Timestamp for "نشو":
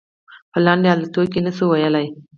1.45-1.65